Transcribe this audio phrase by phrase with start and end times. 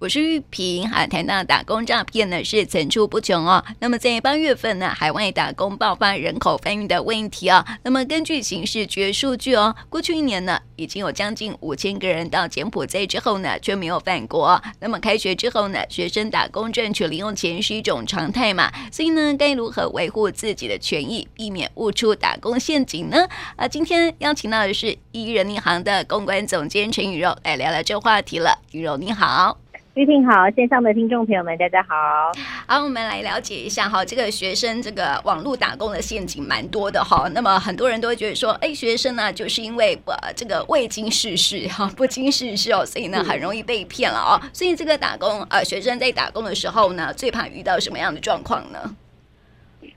[0.00, 3.62] 我是玉萍，哈，谈到打工诈骗呢是层出不穷哦。
[3.80, 7.62] 那么在八月份呢，海外打工爆发人口贩运的问题、哦。
[7.82, 14.58] 那么根据刑事局数据哦，过去一年呢，已经有将近五千个人到柬埔寨之后呢，却没有返国。
[14.78, 18.72] 那么开学之后呢，学生打工赚取零用钱是一种常态嘛？
[18.90, 23.28] 所以呢，该如何维护自己的权益，避免误触打工陷阱呢？
[23.56, 28.62] 啊，今天邀请到的是一人银行的公关总监陈雨柔来聊聊这个话题了。
[28.72, 29.58] 雨柔你好。
[29.94, 32.30] 玉婷好，线上的听众朋友们，大家好。
[32.68, 37.28] 好，我们来了解一下哈，这个学生这个网络打工的陷阱蛮多的哈。
[37.34, 44.40] 那么很多人都会觉得说，哎，学生呢，就是因为呃这个未经世事哈，不经世事哦，所以呢很容易被骗了哦。
[44.52, 48.78] 所以这个打工呃，学生在打工的时候呢，最怕遇到什么样的状况呢？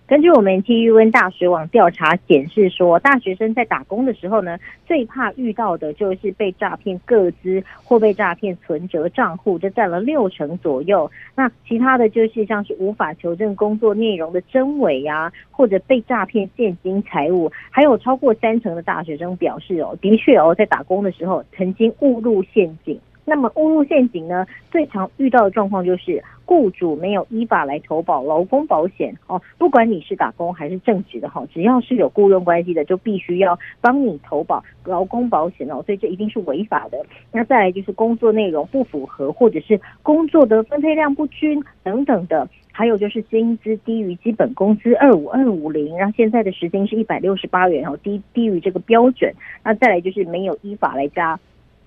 [0.05, 11.09] 根据我们 TÜV 大学网调查显示说，大学生在打工的时候呢，最怕遇到的就是被诈骗个资或被诈骗存折账户，这占了六成左右。
[11.35, 22.99] 那其他的就是像是无法求证工作内容的真伪呀，或者被诈骗现金财物，还有超过三成的大学生表示哦，的确哦，在打工的时候曾经误入陷阱。
[23.26, 36.98] 那么误入陷阱呢，最常遇到的状况就是雇主没有依法来投保劳工保险哦，不管你是打工还是正职的哈，只要是有雇佣关系的，就必须要帮你投保劳工保险哦，所以这一定是违法的。
[37.32, 49.34] 那再来就是工作内容不符合，或者是工作的分配量不均等等的，还有就是薪资低于基本工资二五二五零，然后现在的时薪是一百六十八元哦，低低于这个标准。
[49.63, 51.40] 那再来就是没有依法来加。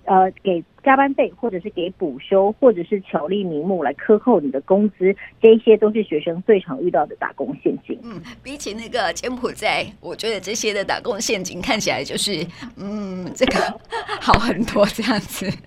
[0.07, 7.99] 呃，给加班费，或者是给补休，或者是巧立名目来克扣你的工资，这一些都是学生最常遇到的打工陷阱。
[8.05, 12.47] 嗯，比起那个柬埔寨，我觉得这些的打工陷阱看起来就是，
[12.77, 13.81] 嗯，这个
[14.21, 15.47] 好很多这样子。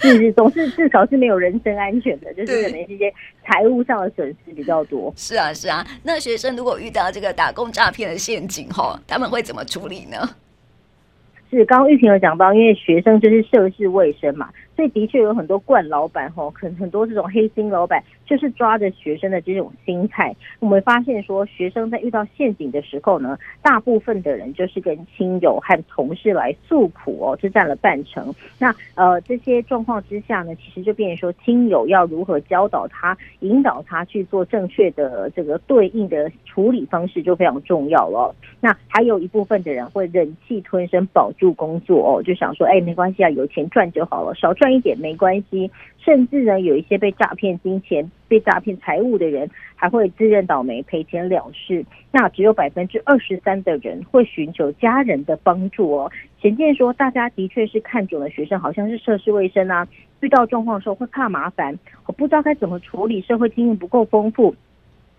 [0.00, 3.12] 是是，总是至少是没有人身安全的，就是可能这些
[3.44, 5.12] 财务上的损失比较多。
[5.16, 10.36] 是啊是啊，那学生如果遇到这个打工诈骗的陷阱，哈，他们会怎么处理呢？
[11.50, 14.48] 是，刚刚玉萍有讲到，因为学生就是涉世未深嘛。
[14.78, 20.32] 所以的确有很多惯老板吼，很很多这种黑心老板，就是抓着学生的这种心态。
[20.60, 28.32] 我们发现说，学生在遇到陷阱的时候呢，大部分的人就是跟亲友和同事来诉苦哦，这占了半成。
[28.56, 38.32] 那呃这些状况之下呢，其实就变成说，亲友要如何教导他、引导他去做正确的这个对应的处理方式，就非常重要了。
[38.60, 44.67] 那还有一部分的人会忍气吞声保住工作哦，就想说，哎，没关系啊，有钱赚就好了，少赚。
[44.70, 51.84] 一点没关系，甚至呢，有一些被诈骗金钱、被诈骗财物的人，还会自认倒霉赔钱了事。
[52.10, 56.10] 那只有百分之二十三的人会寻求家人的帮助哦。
[56.40, 59.86] 显见说，大家的确是看准了学生好像是涉世未深啊，
[60.20, 64.54] 遇到状况的时候会怕麻烦，我不知道该怎么处理，社会经验不够丰富。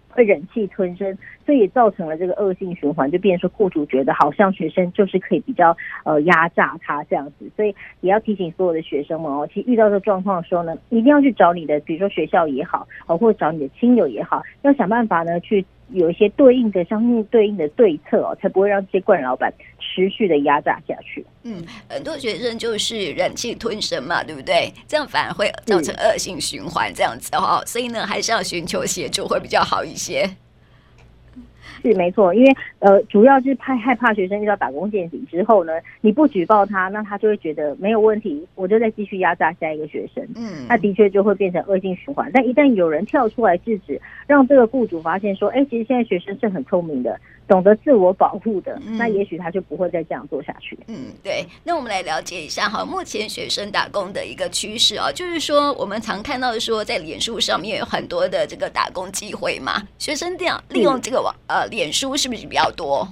[0.10, 15.66] 会忍气吞声，所以也造成了这个恶性循环，就变成雇主觉得好像学生就是可以比较呃压榨他这样子，所以也要提醒所有的学生们哦，其实遇到这状况的时候呢，一定要去找你的，比如说学校也好，哦或者找你的亲友也好，要想办法呢去。
[15.92, 21.26] 有一些对应的相应对应的对策哦，才不会让这些惯老板持续的压榨下去。
[21.44, 24.72] 嗯，很多学生就是忍气吞声嘛，对不对？
[24.88, 27.64] 这样反而会造成恶性循环，这样子、哦。
[27.66, 30.30] 所以呢，还是要寻求协助会比较好一些。
[31.82, 40.24] 是没错，因为呃，主要是怕害怕学生遇到打工陷阱之后呢，你不举报他，那他就会觉得没有问题，我就再继续压榨下一个学生。
[40.36, 42.30] 嗯，那的确就会变成恶性循环。
[42.34, 50.78] 但一旦有人跳出来制止，让这个雇主发现说，哎，其实现在学生是很聪明的，懂得自我保护的，那也许他就不会再这样做下去。
[50.88, 51.44] 嗯，对。
[51.64, 61.68] 那我们来了解一下哈，目前学生打工的一个趋势啊，就是说我们常看到说，在脸书上面有很多的这个打工机会嘛，学生这样利用这个网呃。
[61.70, 63.08] 脸书是不是比较多？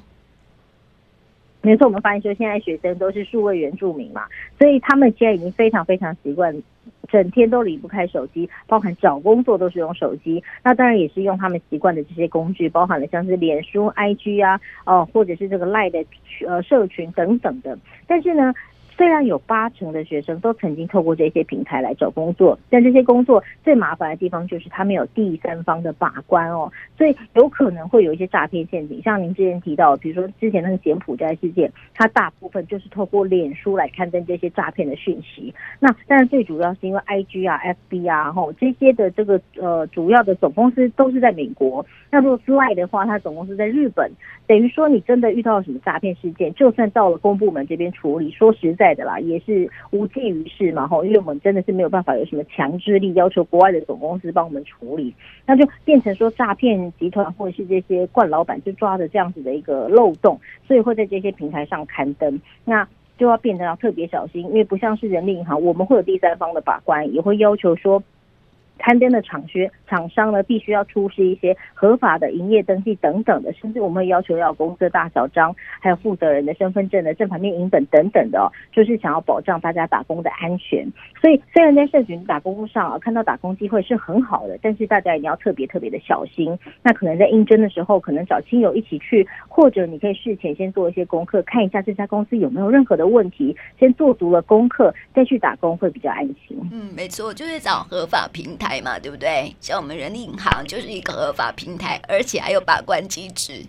[1.62, 4.24] 没错，我们发现说现在学生都是数位原住民嘛，
[4.58, 6.56] 所以他们现在已经非常非常习惯，
[7.10, 10.42] 整天都离不开手机，包含找工作都是用手机。
[10.64, 16.06] 那当然也是用他们习惯的这些工具，包含了像是脸书、IG 啊，哦，或者是这个赖的
[16.48, 17.78] 呃社群等等的。
[18.06, 18.54] 但是呢，
[18.98, 29.00] 虽然有八成的学生都曾经透过这些平台来找工作，但这些工作最麻烦的地方就是他没有第三方的把关哦，所以有可能会有一些诈骗陷阱。
[29.04, 35.54] 像您之前提到，比如说之前那个柬埔寨事件，它大部分就是透过脸书来刊登这些诈骗的讯息。
[35.80, 37.62] 那但是最主要是因为 IG 啊、
[37.92, 41.86] FB 啊，吼这些的这个呃主要的总公司都是在美国。
[42.10, 44.12] 那如果是 Line 的话，它总公司在日本，
[44.48, 48.87] 等于说你真的遇到了什么诈骗事件，就算到了公部门这边处理，说实在。
[48.88, 55.14] 在的啦，也是无济于事嘛吼，因为我们真的是没有办法有什么强制力要求国外的总公司帮我们处理，
[55.46, 62.88] 那就变成说诈骗集团或者是这些冠老板就抓着这样子的一个漏洞，所以会在这些平台上刊登，那
[63.18, 68.02] 就要变得要特别小心，因为不像是人民银行，我们会有第三方的把关，也会要求说。
[68.78, 80.86] 刊登的厂靴厂商呢，必须要出示一些合法的营业登记等等的，甚至我们要求要公司大小章，还有负责人的身份证的正反面影本等等的哦，就是想要保障大家打工的安全。
[81.22, 86.58] 所以虽然在社群打工上啊，看到打工机会是很好的，但是大家一定要特别特别的小心。
[86.84, 96.58] 那可能在应征的时候，可能找亲友一起去，或者你可以事前先做一些功课，看一下这家公司有没有任何的问题，先做足了功课再去打工会比较安心。
[96.72, 98.67] 嗯，没错，就是找合法平台。
[98.82, 99.56] 嘛，对不对？
[99.62, 103.66] 像我们人力银行就是一个合法平台，而且还有把关机制。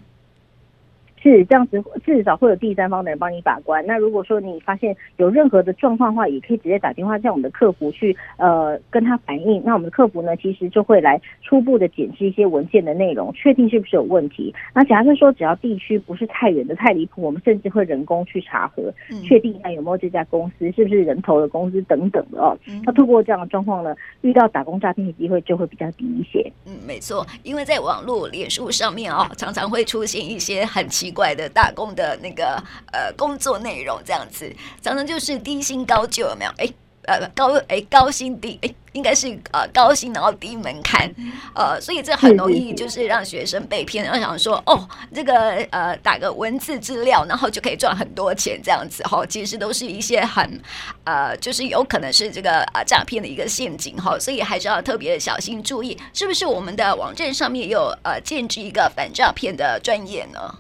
[1.20, 3.84] 是这样子，至少会有第三方的人帮你把关。
[3.86, 9.60] 那如果说你发现有任何的状况的话，也可以直接打电话向我们的客服去呃跟他反映。
[9.64, 14.54] 那我们的客服呢，其实就会来初步的检视一些文件的内容，确定是不是有问题。
[14.72, 18.92] 那假设说只要地区不是太远的、太离谱，我们甚至会人工去查核，
[19.24, 22.56] 确定一下有没有这家公司是不是人头的公司等等的哦。
[22.84, 26.48] 那透过这样的状况呢，遇到打工诈骗的机会就会比较低一些。
[26.64, 31.07] 嗯，没错，因为在网络、脸书上面哦，常常会出现一些很奇。
[31.08, 32.62] 奇怪的打工的那个
[32.92, 36.50] 呃工作内容这样子，常常就是低薪高就有没有？
[36.58, 36.68] 哎
[37.04, 41.10] 呃高哎高薪低哎应该是呃高薪然后低门槛。
[41.54, 50.60] 呃，所以这很容易就是让学生被骗，然后想说哦这个呃打个文字资料然后就可以赚很多钱这样子哈，其实都是一些很
[51.04, 60.54] 呃就是有可能是这个啊诈骗的一个陷阱哈，所以还是要特别的小心注意，是不是我们的网站上面有呃建置一个反诈骗的专业呢？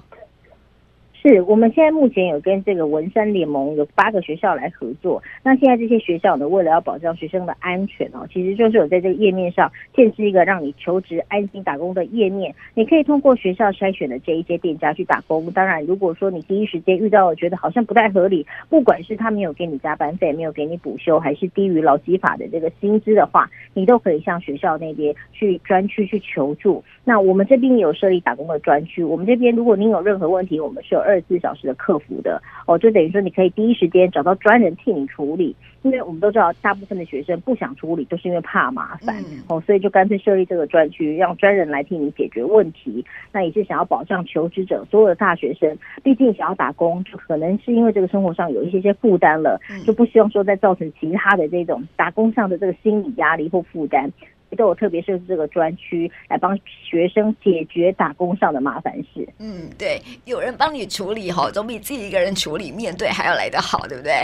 [1.28, 5.22] 是我们现在目前有跟这个文山联盟有八个学校来合作。
[5.42, 12.54] 那现在这些学校呢，为了要保障学生的安全哦，其实就是有在这个页面上建置一个让你求职安心打工的页面。
[12.72, 15.50] 你可以通过学校筛选的这一些店家去打工。
[15.52, 26.82] 当然，如果说你第一时间遇到觉得好像不太合理，不管是他没有给你加班费，没有给你补休，还是低于劳基法的这个薪资的话，你都可以向学校那边去专区去求助。
[27.04, 29.02] 那我们这边有设立打工的专区。
[29.02, 32.40] 我们这边如果您有任何问题，我们是有二四小时的客服的。
[32.66, 43.04] 哦，就等于说你可以第一时间找到专人替你处理，因为我们都知道大部分的学生不想处理，都是因为怕麻烦哦，所以就干脆设立这个专区，让专人来替你解决问题。
[43.32, 54.10] 那也是想要保障求职者，所有的大学生，毕竟想要打工，就可能是因为这个生活上有一些些负担了，就不希望说再造成其他的这种打工上的这个心理压力或负担。
[54.56, 59.28] 都有特别设置这个专区来帮学生解决打工上的麻烦事。
[59.38, 64.14] 嗯，对，有人帮你处理好，总比自己一个人处理面对还要来得好，对不对？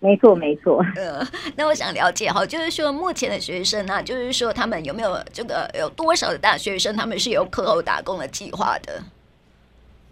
[0.00, 0.84] 没错，没错。
[0.96, 1.24] 呃，
[1.56, 9.02] 那我想了解哈，就是说目前的学生呢、啊，就是说他们有没有这个有多少的大学生，他们是有课后打工的计划的？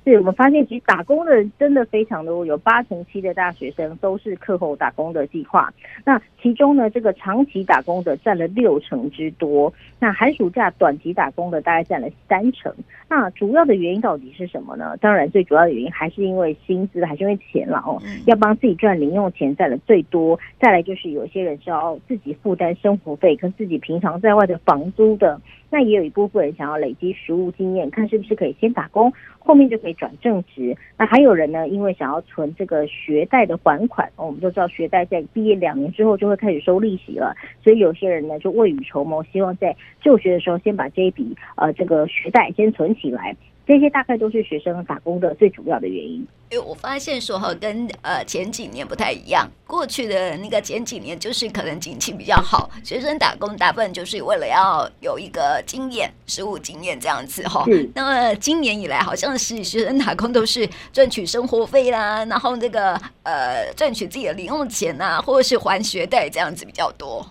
[0.08, 5.72] 是我们发现，其实打工的人真的非常多，有八成七的大学生都是课后打工的计划。
[6.04, 9.72] 那其中呢，这个长期打工的占了六成之多。
[9.98, 12.72] 那寒暑假短期打工的大概占了三成。
[13.08, 14.96] 那主要的原因到底是什么呢？
[14.98, 18.00] 当然，最主要的原因还是因为薪资，还是因为钱了哦。
[18.26, 20.38] 要帮自己赚零用钱占了最多。
[20.60, 25.40] 再来就是有些人是要自己负担生活费跟自己平常在外的房租的。
[25.70, 30.74] 那也有一部分人想要累积实务经验，看是不是可以先打工，后面就可以转正职。
[30.96, 43.36] 那还有人呢，因为想要存这个学贷的还款，我们都知道学贷在毕业两年之后就会开始收利息了，所以有些人呢就未雨绸缪，希望在就学的时候先把这一笔呃这个学贷先存起来。
[43.68, 46.26] 这些大概都是学生打工的最主要的原因。
[46.50, 49.46] 因为我发现说哈，跟呃前几年不太一样。
[49.66, 57.66] 过去的那个前几年，就是可能景气比较好，学生打工大部分就是为了要有一个经验、实务经验这样子哈。
[57.94, 67.22] 那么今年以来，好像是学生打工都是赚取生活费啦，然后这个呃赚取自己的零用钱呐、啊，或者是还学贷这样子比较多。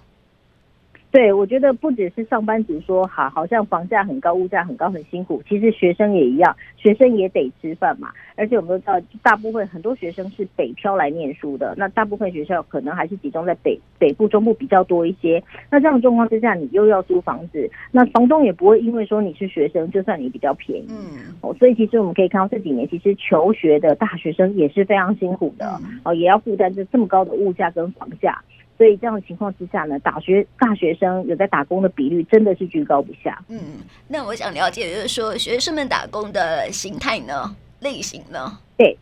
[1.17, 5.41] 对，我觉得不只是上班族说好，好像房价很高，物价很高，很辛苦。
[5.49, 8.09] 其实学生也一样，学生也得吃饭嘛。
[8.35, 15.43] 而且我们都知道，大部分很多学生是北漂来念书的，那大部分学校可能还是集中在北北部、中部比较多一些。
[15.71, 20.85] 那这样的状况之下，你又要租房子，那房东也不会因为说你是学生，就算你比较便宜。
[20.91, 28.39] 嗯，哦，所以其实我们可以看到这几年，其实求学的大学生也是非常辛苦的，哦，也要负担着这么高的物价跟房价。
[28.77, 33.43] 所以这样的情况之下呢，大学大学生有在打工的比率真的是居高不下。
[33.49, 33.59] 嗯，
[34.07, 38.59] 那我想了解，就是说学生们打工的形态呢，类型呢？
[38.77, 38.95] 对，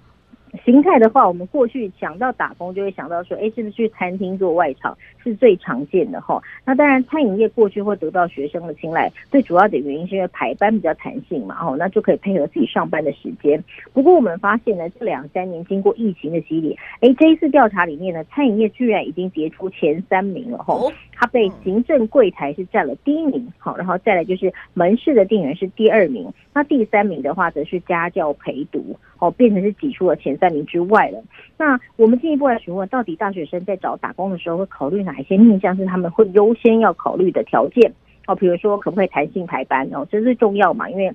[0.63, 6.41] 形态的话，我们过去想到打工，就会想到说，哎，是不是去餐厅做外场是最常见的哈？
[6.63, 13.61] 那当然，餐饮业过去会得到学生的青睐，最主要的原因是因为排班比较弹性嘛，哦，那就可以配合自己上班的时间。
[13.91, 20.75] 不过我们发现呢，这两三年经过疫情的洗礼，哎，这一次调查里面呢，餐饮业居然已经跌出前三名了哈。
[21.17, 31.23] 它被行政柜台是占了第一名，好，然后再来就是门市的店员是第二名，那第三名的话则是家教陪读，哦，变成是挤出了前三名之外了。
[31.57, 37.93] 那我们进一步来询问，到底大学生在找打工的时候会考虑哪一些面向是他们会优先要考虑的条件？
[38.27, 39.87] 哦，比如说可不可以弹性排班？
[39.93, 41.13] 哦，这是重要嘛，因为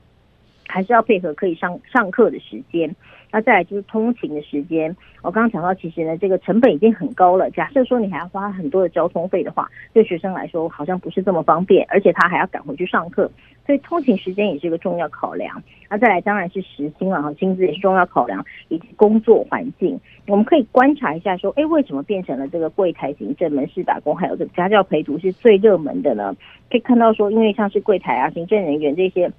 [0.71, 2.95] 还是要配合可以上上课的时间。
[3.33, 7.49] 那再来就是通勤的时间，我刚刚讲到，其实呢，这个成本已经很高了。
[7.53, 13.31] 假设说你还要花很多的交通费的话，对学生来说好像不是这么方便，而且他还要赶回去上课，
[13.65, 15.63] 所以通勤时间也是一个重要考量。
[15.89, 19.97] 那再来当然是时薪了哈，薪资也是重要考量，以及工作环境。
[20.27, 26.35] 我们可以观察一下说，哎，为什么变成了这个柜台行政、门市打工，还有这个家教陪读是最热门的呢？
[26.69, 29.31] 可以看到说，因为像是柜台啊、行政人员这些。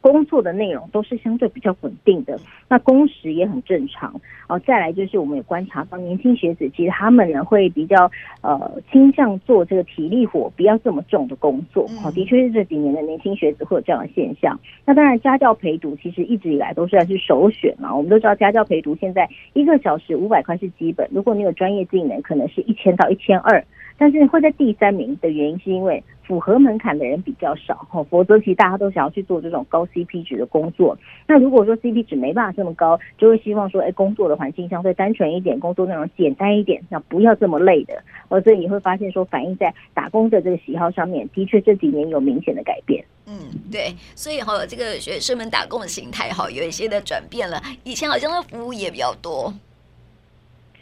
[0.00, 2.38] 工作的内容都是相对比较稳定的，
[2.68, 4.58] 那工时也很正常哦。
[4.60, 11.86] 再来就是我们也观察到年轻学子，其实他们呢会比较呃倾向做这个体力活，不要这么重的工作。
[12.02, 14.58] 好，的确是这几年的年轻学子会有这样的现象。
[14.84, 17.94] 那当然家教陪读其实一直以来都算是首选嘛。
[17.94, 23.62] 我们都知道家教陪读现在一个小时五百块是基本，如果你有专业技能，可能是一千到一千二。
[24.00, 26.02] 但是会在第三名的原因是因为。
[26.30, 30.96] 符合门槛的人比较少哈，否则其实大家都想要去做这种高 CP 值的工作。
[31.26, 38.00] 那如果说 CP 值没办法这么高，就会希望说，哎，工作的环境相对单纯一点，工作内容简单一点，那不要这么累的。
[38.28, 43.04] 哦，所以你会发现说，反映在打工的这个喜好上面，的确这几年有明显的改变。
[43.26, 43.34] 嗯，
[43.72, 47.60] 对，所以哈，这个学生们打工的形态哈，有一些的转变了。
[47.82, 49.52] 以前好像是服务业比较多，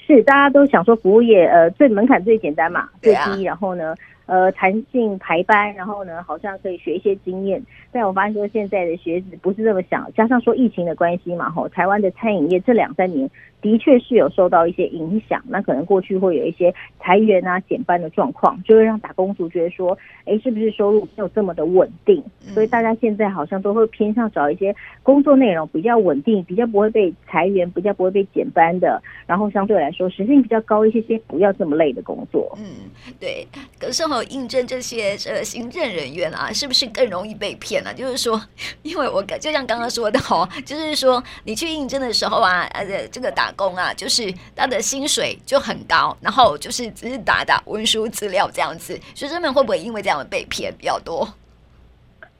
[0.08, 3.94] 是大家都想说服务业，呃，最门槛最简单嘛，最低，啊、然后呢？
[4.28, 7.62] 呃，弹性排班，然后呢，好像可以学一些经验。
[7.90, 13.28] 但我发现说，现在的学子不是这么想，加上说疫情的关系嘛，吼，台湾的餐饮业这两三年
[13.62, 15.42] 的确是有受到一些影响。
[15.48, 22.22] 那可能过去会有一些裁员啊、减班的状况，就会让打工族觉得说，哎，是不是收入没有这么的稳定？
[22.48, 32.54] 所以大家现在好像都会偏向找一些工作内容比较稳定、比较不会被裁员、比较不会被减班的，然后相对来说时薪比较高一些些，不要这么累的工作。
[32.58, 33.48] 嗯，对。
[33.80, 34.17] 可是哈。
[34.24, 37.92] 应征这些呃行政人员啊，是不是更容易被骗呢？
[37.94, 38.40] 就是说，
[38.82, 51.28] 因为我就像刚刚说的哦，就是说你去应征的时候啊，呃，这个打工啊，就是他的薪水就很高，然后就是只是打打文书资料这样子，学生们会不会因为这样被骗比较多？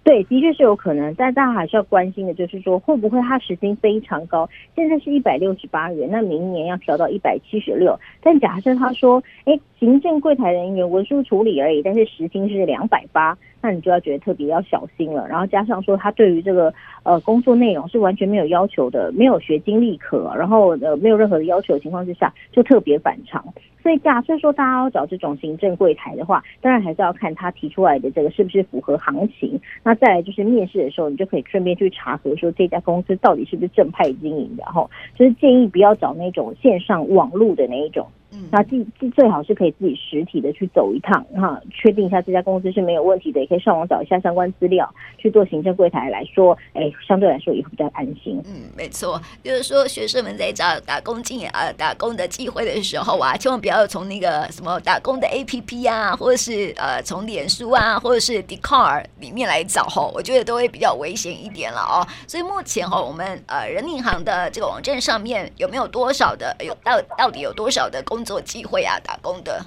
[0.08, 7.94] 对，的确是有可能，但大家还是要关心的，就是说会不会他时薪非常高，现在是一百六十八元，那明年要调到一百七十六。
[8.22, 15.26] 但假设他说，哎，行政柜台人员文书处理而已，但是时薪是两百八，那你就要觉得特别要小心了。
[15.28, 16.72] 然后加上说他对于这个
[17.02, 23.44] 呃工作内容是完全没有要求的，没有学经历可，然后呃没有任何的要求情况之下，就特别反常。
[23.80, 29.58] 所以假设说大家要找这种行政柜台的话，当然还是要看他提出来的这个是不是符合行情。
[29.82, 38.06] 那再来就是面试的时候，你就可以顺便去查核说这家公司到底是不是正派经营的，然后就是建议不要找那种线上网路的那一种。
[38.30, 48.40] 嗯，那最最好是可以自己实体的去走一趟哈，确定一下这家公司是没有问题的，也可以上网找一下相关资料去做行政柜台来说，哎，相对来说也会比较安心。
[48.46, 62.06] 嗯，没错，就是说学生们在找打工经验啊、打工的机会的时候啊，千万不要从那个什么打工的 APP 啊，或者是呃从脸书啊，或者是 Dcard 里面来找哈，我觉得都会比较危险一点了哦。
[62.26, 69.64] 所以目前哈，我们呃人民银行的这个网站上面有没有多少的有到到底有多少的工工作机会啊，打工的。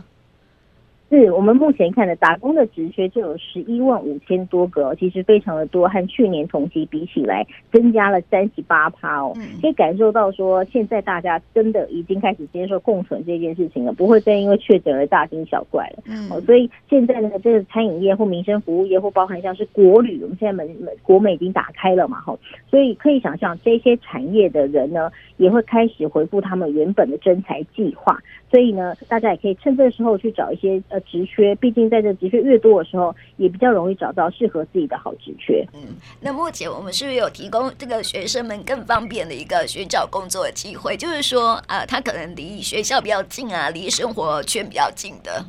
[1.09, 9.33] 是我们目前看的打工的职缺就有十一万五千多个，其实非常的多，和去年同期比起来增加了三十八趴哦。
[9.61, 16.03] 可以感受到说，现在大家真的已经开始接受共存这件事情了，不会再因为确诊而大惊小怪了。
[16.05, 22.37] 嗯，所以现在呢，这个餐饮业或民生服务业或包含像是国旅，我们现在门门国门已经打开了嘛，哈，
[22.69, 28.17] 所以可以想象这些产业的人呢，也会开始回复他们原本的征才计划。
[28.51, 35.65] 所以呢，大家也可以趁这个时候去找一些呃职缺，毕竟在这职缺越多的时候，也比较容易找到适合自己的好职缺。
[35.73, 40.97] 嗯，那目前我们是不是有提供这个学生们更方便的一个寻找工作的机会？
[40.97, 45.45] 就是说，啊，他可能离学校比较近啊，离生活圈比较近的。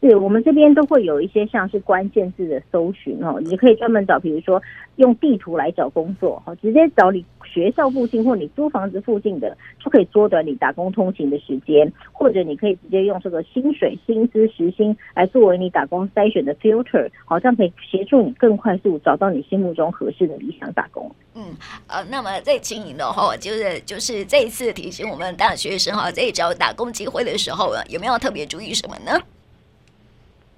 [0.00, 4.60] 对我们这边都会有一些像是关键字的搜寻哦，你可以专门找，比如说
[4.96, 21.14] 用地图来找工作哈，直接找你学校附近或你租房子附近的，就可以缩短你打工通勤的时间，或者你可以直接用这个薪水、薪资、时薪来作为你打工筛选的 filter，好像可以协助你更快速找到你心目中合适的理想打工。
[21.34, 21.44] 嗯，
[21.88, 29.20] 呃，那么在经营的话，就是就是这一次提醒我们大学生哈，在找打工机会的时候，有没有特别注意什么呢？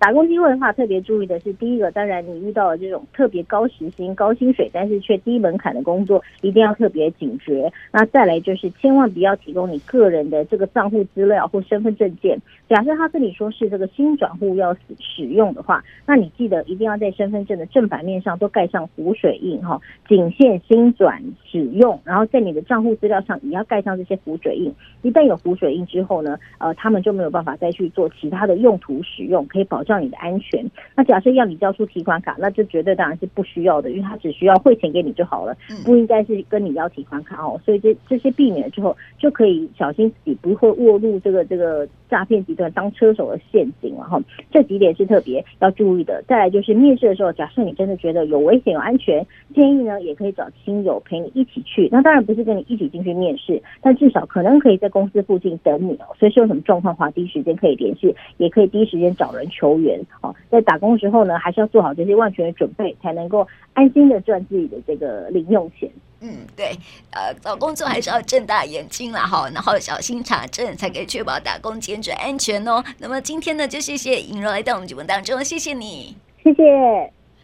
[0.03, 7.73] 打工机会的话，特别注意的是，第一个，当然你遇到了这种特别高时薪、高薪水，但是却低门槛的工作，一定要特别警觉。
[7.93, 12.37] 那再来就是，千万不要提供你个人的这个账户资料或身份证件。
[12.69, 21.97] 假设他跟你说是这个新转户要使使用的话，那你记得一定要在身份证的正反面上都盖上湖水印哈，仅限新转使用。
[22.03, 24.75] 然后在你的账户资料上也要盖上这些湖水印。
[25.03, 29.92] 一旦有湖水印之后呢，呃，他们就没有办法再去做其他的用途使用，可以保障。
[29.99, 30.65] 你的安全。
[30.95, 37.61] 那假设要你交出提款卡，那就绝对当然是不需要的，因为他只需要汇钱给你就好了，不应该是跟你要提款卡哦。
[37.65, 44.21] 所以这这些避免了之后，就可以小心自己不会落入这个这个诈骗集团当车手的陷阱了哈。
[44.51, 46.23] 这几点是特别要注意的。
[46.29, 51.89] 再来就是面试的时候，假设你真的觉得有危险、有安全，建议呢也可以找亲友陪你一起去。
[51.91, 56.15] 那当然不是跟你一起进去面试，但至少可能可以在公司附近等你哦。
[56.19, 59.82] 所以说有什么状况的话，第一时间可以联系，也可以第一时间找人求援。
[60.21, 65.91] 哦，在打工的时候呢，还是要做好这些万全的准备，才能够安心的赚自己的这个零用钱。
[66.21, 66.67] 嗯，对，
[67.11, 72.83] 呃，找工作还是要睁大眼睛啦，哈，然后小心查证，才可以确保打工兼职安全哦。
[72.99, 77.22] 那么今天呢，就谢谢尹柔来到我们节目当中，谢谢你，谢谢。